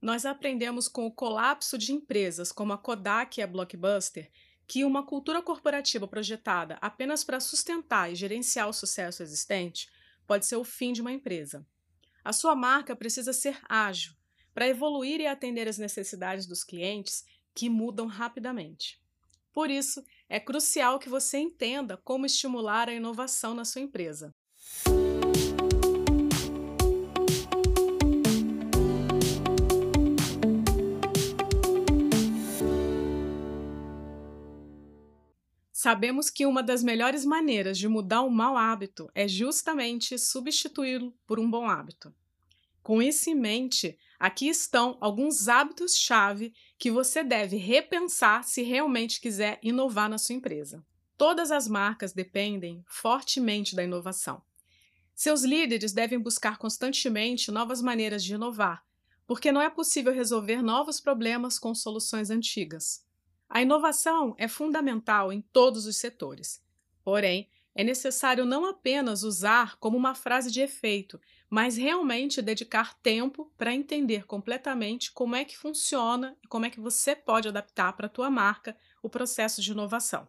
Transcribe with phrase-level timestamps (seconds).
[0.00, 4.30] Nós aprendemos com o colapso de empresas como a Kodak e a Blockbuster
[4.66, 9.90] que uma cultura corporativa projetada apenas para sustentar e gerenciar o sucesso existente
[10.26, 11.66] pode ser o fim de uma empresa.
[12.24, 14.14] A sua marca precisa ser ágil
[14.54, 17.24] para evoluir e atender as necessidades dos clientes
[17.54, 19.00] que mudam rapidamente.
[19.52, 24.32] Por isso, é crucial que você entenda como estimular a inovação na sua empresa.
[35.82, 41.40] Sabemos que uma das melhores maneiras de mudar um mau hábito é justamente substituí-lo por
[41.40, 42.14] um bom hábito.
[42.82, 49.58] Com isso em mente, aqui estão alguns hábitos-chave que você deve repensar se realmente quiser
[49.62, 50.84] inovar na sua empresa.
[51.16, 54.42] Todas as marcas dependem fortemente da inovação.
[55.14, 58.84] Seus líderes devem buscar constantemente novas maneiras de inovar,
[59.26, 63.02] porque não é possível resolver novos problemas com soluções antigas.
[63.50, 66.62] A inovação é fundamental em todos os setores.
[67.02, 73.52] Porém, é necessário não apenas usar como uma frase de efeito, mas realmente dedicar tempo
[73.58, 78.06] para entender completamente como é que funciona e como é que você pode adaptar para
[78.06, 80.28] a tua marca o processo de inovação.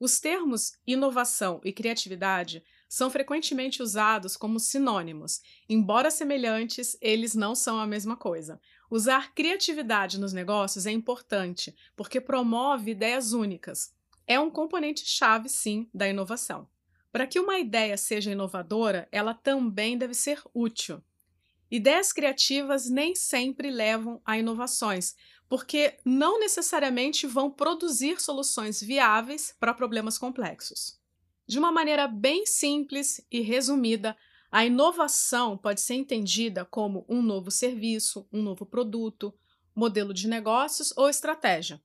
[0.00, 5.40] Os termos inovação e criatividade são frequentemente usados como sinônimos.
[5.68, 8.60] Embora semelhantes, eles não são a mesma coisa.
[8.90, 13.94] Usar criatividade nos negócios é importante, porque promove ideias únicas.
[14.26, 16.68] É um componente chave, sim, da inovação.
[17.12, 21.00] Para que uma ideia seja inovadora, ela também deve ser útil.
[21.70, 25.14] Ideias criativas nem sempre levam a inovações,
[25.48, 30.98] porque não necessariamente vão produzir soluções viáveis para problemas complexos.
[31.46, 34.16] De uma maneira bem simples e resumida,
[34.50, 39.32] a inovação pode ser entendida como um novo serviço, um novo produto,
[39.74, 41.80] modelo de negócios ou estratégia.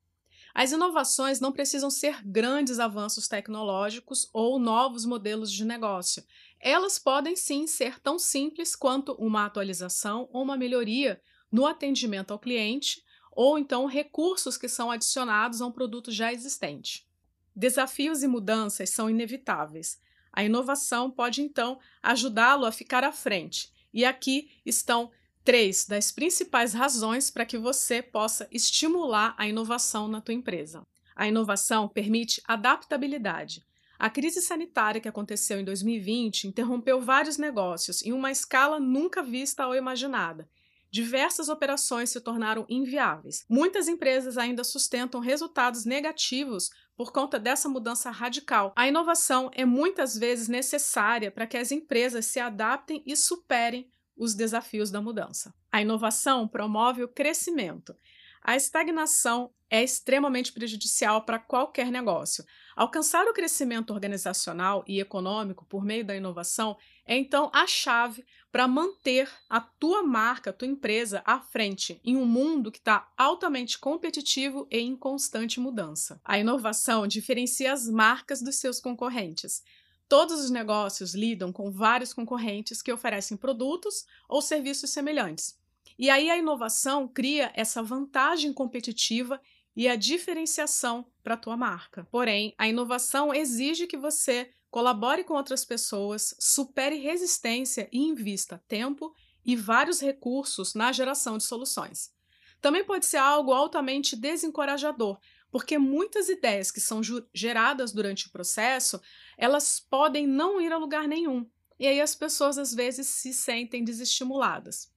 [0.53, 6.23] As inovações não precisam ser grandes avanços tecnológicos ou novos modelos de negócio.
[6.59, 11.21] Elas podem sim ser tão simples quanto uma atualização ou uma melhoria
[11.51, 17.05] no atendimento ao cliente, ou então recursos que são adicionados a um produto já existente.
[17.53, 19.99] Desafios e mudanças são inevitáveis.
[20.35, 23.71] A inovação pode então ajudá-lo a ficar à frente.
[23.93, 25.09] E aqui estão
[25.45, 30.85] três das principais razões para que você possa estimular a inovação na tua empresa.
[31.15, 33.63] A inovação permite adaptabilidade.
[33.97, 39.65] A crise sanitária que aconteceu em 2020 interrompeu vários negócios em uma escala nunca vista
[39.65, 40.49] ou imaginada.
[40.91, 43.45] Diversas operações se tornaram inviáveis.
[43.49, 48.73] Muitas empresas ainda sustentam resultados negativos por conta dessa mudança radical.
[48.75, 54.33] A inovação é muitas vezes necessária para que as empresas se adaptem e superem os
[54.33, 55.53] desafios da mudança.
[55.71, 57.95] A inovação promove o crescimento.
[58.41, 62.45] A estagnação é extremamente prejudicial para qualquer negócio.
[62.75, 68.23] Alcançar o crescimento organizacional e econômico por meio da inovação é então a chave
[68.55, 73.11] para manter a tua marca, a tua empresa à frente em um mundo que está
[73.17, 76.21] altamente competitivo e em constante mudança.
[76.23, 79.61] A inovação diferencia as marcas dos seus concorrentes.
[80.07, 85.59] Todos os negócios lidam com vários concorrentes que oferecem produtos ou serviços semelhantes.
[85.99, 89.37] E aí a inovação cria essa vantagem competitiva
[89.75, 92.07] e a diferenciação para a tua marca.
[92.09, 99.15] Porém, a inovação exige que você colabore com outras pessoas, supere resistência e invista tempo
[99.45, 102.11] e vários recursos na geração de soluções.
[102.59, 105.17] Também pode ser algo altamente desencorajador,
[105.49, 106.99] porque muitas ideias que são
[107.33, 108.99] geradas durante o processo,
[109.37, 111.49] elas podem não ir a lugar nenhum.
[111.79, 114.91] E aí as pessoas às vezes se sentem desestimuladas.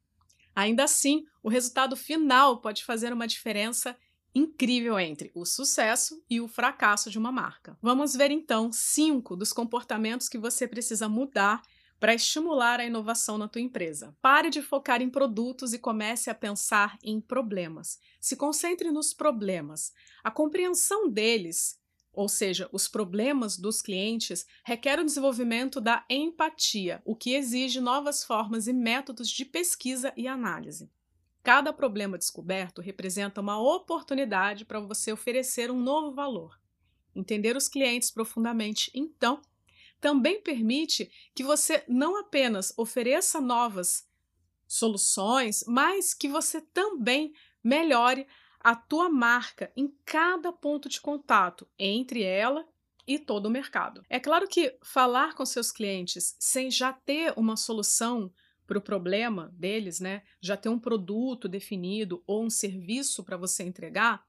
[0.56, 3.96] Ainda assim, o resultado final pode fazer uma diferença
[4.38, 7.76] incrível entre o sucesso e o fracasso de uma marca.
[7.82, 11.60] Vamos ver então cinco dos comportamentos que você precisa mudar
[11.98, 14.16] para estimular a inovação na tua empresa.
[14.22, 17.98] Pare de focar em produtos e comece a pensar em problemas.
[18.20, 19.92] Se concentre nos problemas.
[20.22, 21.76] A compreensão deles,
[22.12, 28.24] ou seja, os problemas dos clientes, requer o desenvolvimento da empatia, o que exige novas
[28.24, 30.88] formas e métodos de pesquisa e análise.
[31.48, 36.60] Cada problema descoberto representa uma oportunidade para você oferecer um novo valor.
[37.16, 39.40] Entender os clientes profundamente, então,
[39.98, 44.06] também permite que você não apenas ofereça novas
[44.66, 47.32] soluções, mas que você também
[47.64, 48.26] melhore
[48.60, 52.68] a tua marca em cada ponto de contato entre ela
[53.06, 54.04] e todo o mercado.
[54.10, 58.30] É claro que falar com seus clientes sem já ter uma solução
[58.68, 60.22] para o problema deles, né?
[60.42, 64.22] Já ter um produto definido ou um serviço para você entregar,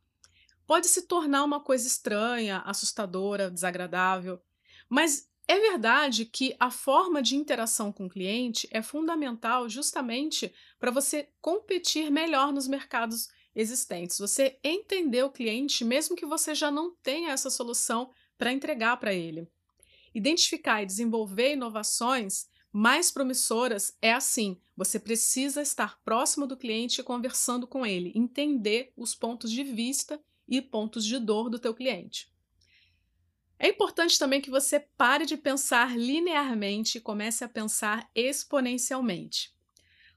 [0.65, 4.41] pode se tornar uma coisa estranha, assustadora, desagradável.
[4.87, 10.89] Mas é verdade que a forma de interação com o cliente é fundamental justamente para
[10.89, 14.17] você competir melhor nos mercados existentes.
[14.19, 19.13] Você entender o cliente, mesmo que você já não tenha essa solução para entregar para
[19.13, 19.49] ele.
[20.15, 27.03] Identificar e desenvolver inovações mais promissoras é assim: você precisa estar próximo do cliente e
[27.03, 32.31] conversando com ele, entender os pontos de vista e pontos de dor do teu cliente.
[33.57, 39.53] É importante também que você pare de pensar linearmente e comece a pensar exponencialmente.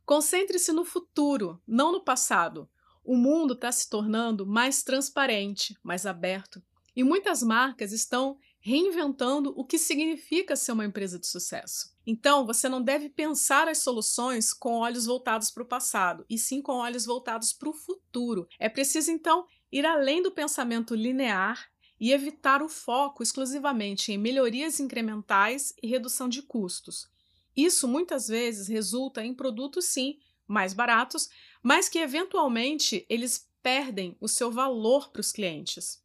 [0.06, 2.70] Concentre-se no futuro, não no passado.
[3.04, 6.62] O mundo está se tornando mais transparente, mais aberto,
[6.94, 11.92] e muitas marcas estão reinventando o que significa ser uma empresa de sucesso.
[12.06, 16.62] Então, você não deve pensar as soluções com olhos voltados para o passado, e sim
[16.62, 18.46] com olhos voltados para o futuro.
[18.60, 21.68] É preciso, então, ir além do pensamento linear
[21.98, 27.08] e evitar o foco exclusivamente em melhorias incrementais e redução de custos.
[27.56, 31.28] Isso muitas vezes resulta em produtos, sim, mais baratos,
[31.62, 36.00] mas que eventualmente eles perdem o seu valor para os clientes.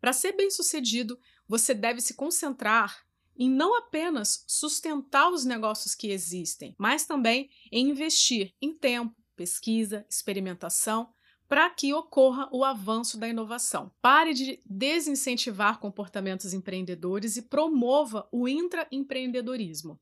[0.00, 1.18] Para ser bem-sucedido,
[1.52, 3.04] você deve se concentrar
[3.36, 10.06] em não apenas sustentar os negócios que existem, mas também em investir em tempo, pesquisa,
[10.08, 11.12] experimentação,
[11.46, 13.92] para que ocorra o avanço da inovação.
[14.00, 20.00] Pare de desincentivar comportamentos empreendedores e promova o intraempreendedorismo.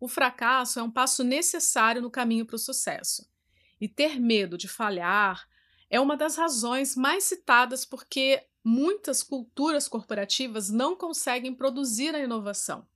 [0.00, 3.30] O fracasso é um passo necessário no caminho para o sucesso.
[3.78, 5.46] E ter medo de falhar
[5.90, 12.86] é uma das razões mais citadas porque muitas culturas corporativas não conseguem produzir a inovação.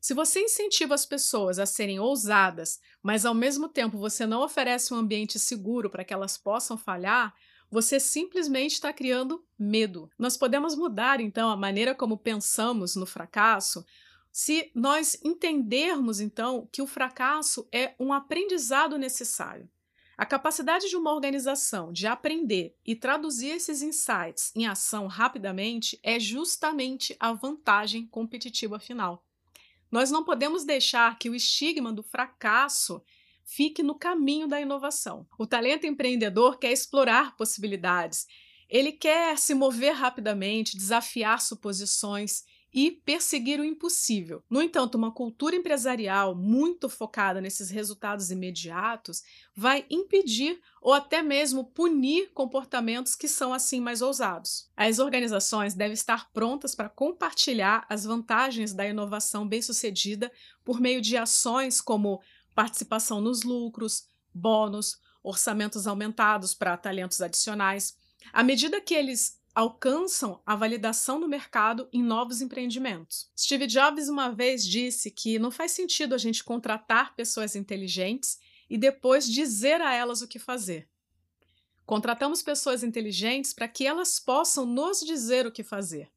[0.00, 4.94] Se você incentiva as pessoas a serem ousadas, mas ao mesmo tempo você não oferece
[4.94, 7.34] um ambiente seguro para que elas possam falhar,
[7.70, 10.10] você simplesmente está criando medo.
[10.18, 13.84] Nós podemos mudar então a maneira como pensamos no fracasso
[14.32, 19.68] se nós entendermos então que o fracasso é um aprendizado necessário.
[20.22, 26.20] A capacidade de uma organização de aprender e traduzir esses insights em ação rapidamente é
[26.20, 29.26] justamente a vantagem competitiva final.
[29.90, 33.02] Nós não podemos deixar que o estigma do fracasso
[33.44, 35.26] fique no caminho da inovação.
[35.36, 38.28] O talento empreendedor quer explorar possibilidades,
[38.68, 44.42] ele quer se mover rapidamente, desafiar suposições e perseguir o impossível.
[44.48, 49.22] No entanto, uma cultura empresarial muito focada nesses resultados imediatos
[49.54, 54.70] vai impedir ou até mesmo punir comportamentos que são assim mais ousados.
[54.74, 60.32] As organizações devem estar prontas para compartilhar as vantagens da inovação bem-sucedida
[60.64, 62.22] por meio de ações como
[62.54, 67.96] participação nos lucros, bônus, orçamentos aumentados para talentos adicionais.
[68.32, 73.30] À medida que eles alcançam a validação no mercado em novos empreendimentos.
[73.38, 78.38] Steve Jobs uma vez disse que não faz sentido a gente contratar pessoas inteligentes
[78.68, 80.88] e depois dizer a elas o que fazer.
[81.84, 86.10] Contratamos pessoas inteligentes para que elas possam nos dizer o que fazer.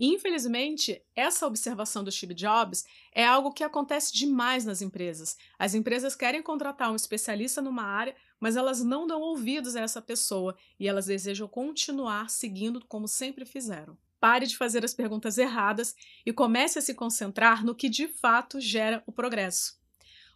[0.00, 5.36] Infelizmente, essa observação do Steve Jobs é algo que acontece demais nas empresas.
[5.58, 10.00] As empresas querem contratar um especialista numa área, mas elas não dão ouvidos a essa
[10.00, 13.96] pessoa e elas desejam continuar seguindo como sempre fizeram.
[14.20, 15.94] Pare de fazer as perguntas erradas
[16.26, 19.78] e comece a se concentrar no que de fato gera o progresso.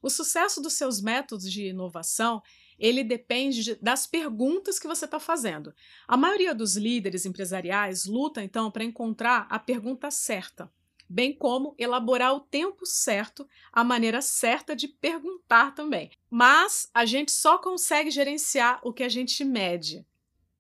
[0.01, 2.43] O sucesso dos seus métodos de inovação
[2.79, 5.73] ele depende de, das perguntas que você está fazendo.
[6.09, 10.69] A maioria dos líderes empresariais luta, então, para encontrar a pergunta certa,
[11.13, 16.11] bem como elaborar o tempo certo, a maneira certa de perguntar também.
[16.31, 20.07] Mas a gente só consegue gerenciar o que a gente mede.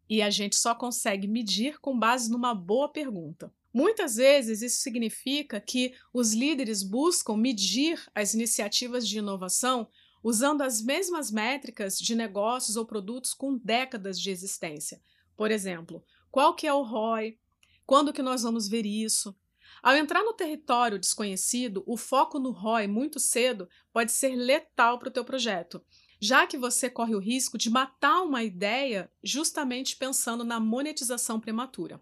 [0.08, 3.50] E a gente só consegue medir com base numa boa pergunta.
[3.72, 9.88] Muitas vezes isso significa que os líderes buscam medir as iniciativas de inovação
[10.22, 15.00] usando as mesmas métricas de negócios ou produtos com décadas de existência.
[15.34, 17.38] Por exemplo, qual que é o ROI?
[17.86, 19.34] Quando que nós vamos ver isso?
[19.82, 25.08] Ao entrar no território desconhecido, o foco no ROI muito cedo pode ser letal para
[25.08, 25.84] o teu projeto,
[26.20, 32.00] já que você corre o risco de matar uma ideia justamente pensando na monetização prematura.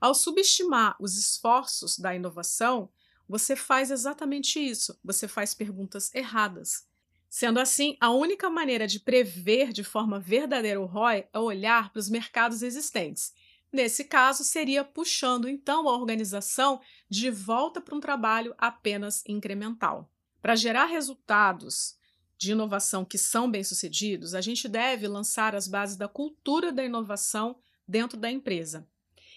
[0.00, 2.88] Ao subestimar os esforços da inovação,
[3.28, 6.88] você faz exatamente isso, você faz perguntas erradas.
[7.28, 11.98] Sendo assim, a única maneira de prever de forma verdadeira o ROI é olhar para
[11.98, 13.32] os mercados existentes.
[13.72, 20.10] Nesse caso, seria puxando então a organização de volta para um trabalho apenas incremental.
[20.42, 21.96] Para gerar resultados
[22.36, 27.60] de inovação que são bem-sucedidos, a gente deve lançar as bases da cultura da inovação
[27.86, 28.88] dentro da empresa.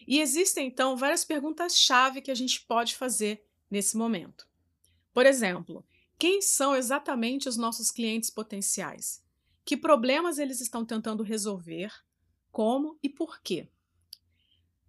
[0.07, 4.47] E existem então várias perguntas-chave que a gente pode fazer nesse momento.
[5.13, 5.85] Por exemplo,
[6.17, 9.21] quem são exatamente os nossos clientes potenciais?
[9.65, 11.91] Que problemas eles estão tentando resolver?
[12.51, 13.69] Como e por quê?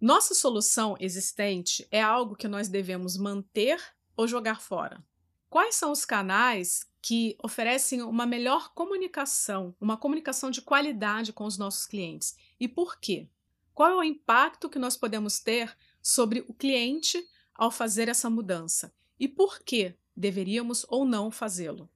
[0.05, 3.81] Nossa solução existente é algo que nós devemos manter
[4.15, 5.03] ou jogar fora?
[5.49, 11.57] Quais são os canais que oferecem uma melhor comunicação, uma comunicação de qualidade com os
[11.57, 12.35] nossos clientes?
[12.59, 13.27] E por quê?
[13.73, 18.93] Qual é o impacto que nós podemos ter sobre o cliente ao fazer essa mudança?
[19.19, 21.89] E por que deveríamos ou não fazê-lo?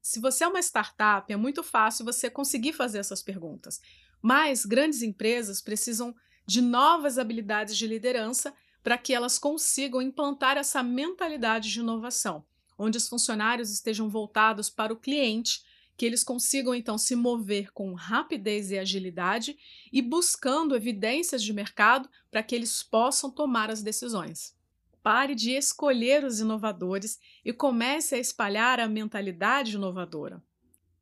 [0.00, 3.80] Se você é uma startup, é muito fácil você conseguir fazer essas perguntas,
[4.22, 6.14] mas grandes empresas precisam
[6.46, 12.44] de novas habilidades de liderança para que elas consigam implantar essa mentalidade de inovação,
[12.78, 15.64] onde os funcionários estejam voltados para o cliente
[15.96, 19.56] que eles consigam então se mover com rapidez e agilidade
[19.90, 24.54] e buscando evidências de mercado para que eles possam tomar as decisões.
[25.02, 30.42] Pare de escolher os inovadores e comece a espalhar a mentalidade inovadora.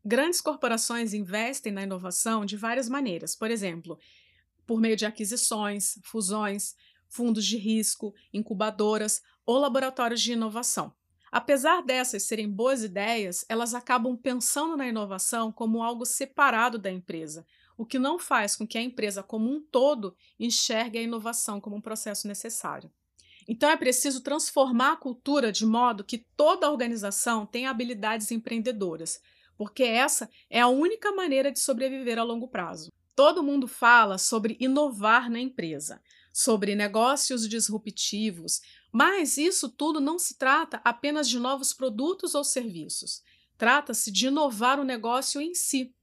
[0.05, 3.99] Grandes corporações investem na inovação de várias maneiras, por exemplo,
[4.67, 6.75] por meio de aquisições, fusões,
[7.09, 10.93] fundos de risco, incubadoras ou laboratórios de inovação.
[11.31, 17.45] Apesar dessas serem boas ideias, elas acabam pensando na inovação como algo separado da empresa,
[17.77, 21.77] o que não faz com que a empresa como um todo enxergue a inovação como
[21.77, 22.91] um processo necessário.
[23.49, 29.21] Então é preciso transformar a cultura de modo que toda a organização tenha habilidades empreendedoras,
[29.57, 32.91] porque essa é a única maneira de sobreviver a longo prazo.
[33.15, 36.03] Todo mundo fala sobre inovar na empresa,
[36.33, 43.23] sobre negócios disruptivos, mas isso tudo não se trata apenas de novos produtos ou serviços.
[43.57, 45.95] Trata-se de inovar o negócio em si.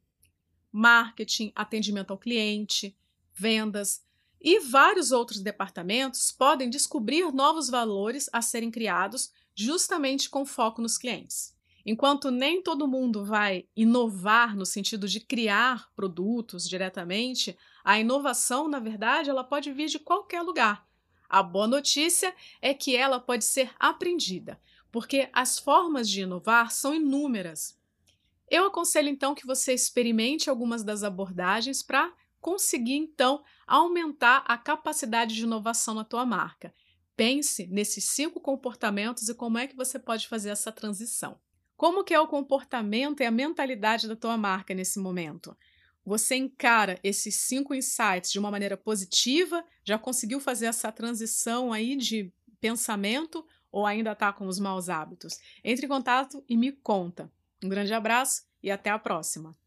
[0.71, 2.97] Marketing, atendimento ao cliente,
[3.33, 4.01] vendas
[4.39, 10.97] e vários outros departamentos podem descobrir novos valores a serem criados justamente com foco nos
[10.97, 11.53] clientes.
[11.85, 18.79] Enquanto nem todo mundo vai inovar no sentido de criar produtos diretamente, a inovação, na
[18.79, 20.87] verdade, ela pode vir de qualquer lugar.
[21.27, 24.59] A boa notícia é que ela pode ser aprendida,
[24.91, 27.79] porque as formas de inovar são inúmeras.
[28.49, 35.33] Eu aconselho então que você experimente algumas das abordagens para conseguir então aumentar a capacidade
[35.33, 36.73] de inovação na tua marca.
[37.15, 41.39] Pense nesses cinco comportamentos e como é que você pode fazer essa transição.
[41.81, 45.57] Como que é o comportamento e a mentalidade da tua marca nesse momento?
[46.05, 49.65] Você encara esses cinco insights de uma maneira positiva?
[49.83, 55.39] Já conseguiu fazer essa transição aí de pensamento ou ainda está com os maus hábitos?
[55.63, 57.31] Entre em contato e me conta.
[57.63, 59.57] Um grande abraço e até a próxima!